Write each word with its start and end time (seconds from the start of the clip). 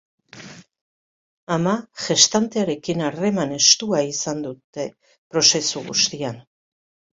Ama 1.55 1.73
gestantearekin 2.05 3.05
harreman 3.09 3.55
estua 3.59 4.01
izan 4.15 4.43
dute 4.49 4.89
prozesu 5.37 5.87
guztian. 5.93 6.45